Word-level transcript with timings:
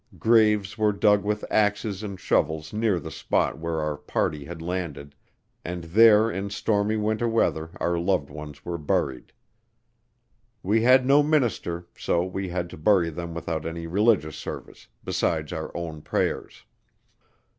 Graves 0.17 0.79
were 0.79 0.93
dug 0.93 1.23
with 1.23 1.45
axes 1.51 2.01
and 2.01 2.19
shovels 2.19 2.73
near 2.73 2.99
the 2.99 3.11
spot 3.11 3.59
where 3.59 3.79
our 3.81 3.97
party 3.97 4.45
had 4.45 4.59
landed, 4.59 5.13
and 5.63 5.83
there 5.83 6.31
in 6.31 6.49
stormy 6.49 6.97
winter 6.97 7.29
weather 7.29 7.69
our 7.79 7.99
loved 7.99 8.31
ones 8.31 8.65
were 8.65 8.79
buried. 8.79 9.31
We 10.63 10.81
had 10.81 11.05
no 11.05 11.21
minister, 11.21 11.85
so 11.95 12.23
we 12.25 12.49
had 12.49 12.67
to 12.71 12.77
bury 12.77 13.11
them 13.11 13.35
without 13.35 13.63
any 13.63 13.85
religious 13.85 14.37
service, 14.37 14.87
besides 15.03 15.53
our 15.53 15.71
own 15.77 16.01
prayers. 16.01 16.65